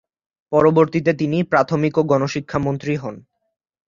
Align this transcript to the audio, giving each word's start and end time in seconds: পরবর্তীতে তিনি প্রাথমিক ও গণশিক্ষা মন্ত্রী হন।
পরবর্তীতে 0.51 1.11
তিনি 1.13 1.37
প্রাথমিক 1.43 1.93
ও 1.97 2.01
গণশিক্ষা 2.03 2.59
মন্ত্রী 2.59 2.93
হন। 2.95 3.15